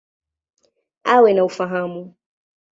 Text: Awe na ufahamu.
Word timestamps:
Awe 1.13 1.33
na 1.33 1.43
ufahamu. 1.45 2.03